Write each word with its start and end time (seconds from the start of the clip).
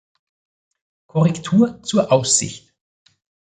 Korrektur 1.05 1.83
zur 1.83 2.09
Aussicht 2.11 2.73